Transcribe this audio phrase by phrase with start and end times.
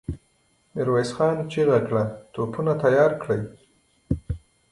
[0.73, 2.03] ميرويس خان چيغه کړه!
[2.33, 3.41] توپونه تيار کړئ!